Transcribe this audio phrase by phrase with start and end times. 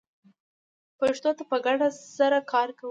[0.99, 2.79] پښتو ته په ګډه سره کار کوو